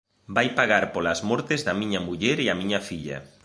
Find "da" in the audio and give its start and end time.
1.67-1.77